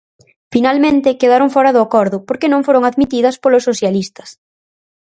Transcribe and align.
Finalmente 0.53 1.17
quedaron 1.21 1.53
fóra 1.55 1.75
do 1.75 1.81
acordo 1.87 2.17
porque 2.27 2.51
non 2.53 2.65
foron 2.67 2.83
admitidas 2.89 3.39
polos 3.43 3.65
socialistas. 3.69 4.29